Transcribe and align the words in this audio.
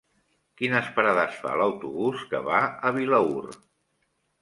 Quines 0.61 0.87
parades 0.95 1.37
fa 1.43 1.53
l'autobús 1.63 2.25
que 2.35 2.43
va 2.51 2.65
a 2.91 2.97
Vilaür? 3.01 3.49